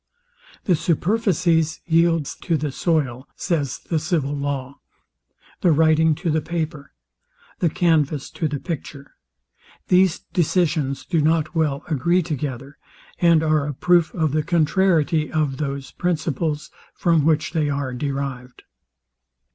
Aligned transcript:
The 0.63 0.75
superficies 0.75 1.79
yields 1.85 2.35
to 2.37 2.57
the 2.57 2.71
soil, 2.71 3.27
says 3.35 3.77
the 3.77 3.99
civil 3.99 4.35
law: 4.35 4.79
The 5.61 5.71
writing 5.71 6.15
to 6.25 6.31
the 6.31 6.41
paper: 6.41 6.91
The 7.59 7.69
canvas 7.69 8.31
to 8.31 8.47
the 8.47 8.59
picture. 8.59 9.13
These 9.89 10.21
decisions 10.33 11.05
do 11.05 11.21
not 11.21 11.53
well 11.53 11.83
agree 11.87 12.23
together, 12.23 12.79
and 13.19 13.43
are 13.43 13.67
a 13.67 13.75
proof 13.75 14.11
of 14.15 14.31
the 14.31 14.41
contrariety 14.41 15.31
of 15.31 15.57
those 15.57 15.91
principles, 15.91 16.71
from 16.95 17.23
which 17.23 17.53
they 17.53 17.69
are 17.69 17.93
derived. 17.93 18.63